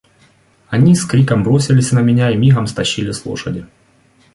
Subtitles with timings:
[0.69, 3.67] Они с криком бросились на меня и мигом стащили с лошади.